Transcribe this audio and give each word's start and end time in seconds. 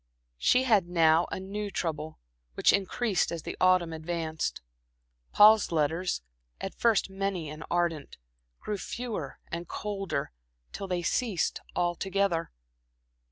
She 0.39 0.63
had 0.63 0.87
now 0.87 1.27
a 1.31 1.39
new 1.39 1.69
trouble, 1.69 2.17
which 2.55 2.73
increased 2.73 3.31
as 3.31 3.43
the 3.43 3.55
autumn 3.61 3.93
advanced. 3.93 4.59
Paul's 5.31 5.71
letters, 5.71 6.23
at 6.59 6.73
first 6.73 7.11
many 7.11 7.51
and 7.51 7.63
ardent, 7.69 8.17
grew 8.59 8.79
fewer 8.79 9.37
and 9.51 9.67
colder, 9.67 10.31
till 10.71 10.87
they 10.87 11.03
ceased 11.03 11.61
altogether. 11.75 12.49